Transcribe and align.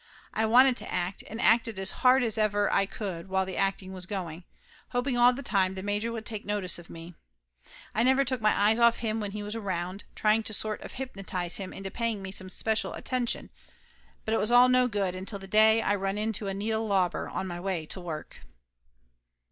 I 0.33 0.47
wanted 0.47 0.77
to 0.77 0.91
act, 0.91 1.23
and 1.29 1.39
acted 1.39 1.77
as 1.77 1.91
hard 2.01 2.23
as 2.23 2.35
ever 2.35 2.73
I 2.73 2.87
could 2.87 3.29
while 3.29 3.45
the 3.45 3.55
acting 3.55 3.93
was 3.93 4.07
going, 4.07 4.45
hoping 4.89 5.15
all 5.15 5.31
the 5.31 5.43
time 5.43 5.75
the 5.75 5.83
major 5.83 6.11
would 6.11 6.25
take 6.25 6.43
notice 6.43 6.79
of 6.79 6.89
me. 6.89 7.13
I 7.93 8.01
never 8.01 8.25
took 8.25 8.41
my 8.41 8.49
eyes 8.51 8.79
off 8.79 8.97
him 9.05 9.19
when 9.19 9.29
he 9.29 9.43
was 9.43 9.55
around, 9.55 10.03
trying 10.15 10.41
to 10.41 10.55
sort 10.55 10.81
of 10.81 10.93
hypnotize 10.93 11.57
him 11.57 11.71
into 11.71 11.91
paying 11.91 12.23
me 12.23 12.31
some 12.31 12.47
especial 12.47 12.93
attention, 12.93 13.51
but 14.25 14.33
it 14.33 14.39
was 14.39 14.51
all 14.51 14.69
no 14.69 14.87
good 14.87 15.13
until 15.13 15.37
the 15.37 15.47
day 15.47 15.83
I 15.83 15.93
run 15.93 16.17
into 16.17 16.47
Anita 16.47 16.79
Lauber 16.79 17.29
on 17.29 17.45
my 17.45 17.59
way 17.59 17.85
to 17.85 18.01
work. 18.01 18.39